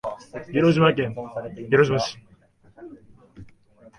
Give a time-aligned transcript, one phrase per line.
[0.51, 1.13] 広島県
[1.69, 2.17] 広島市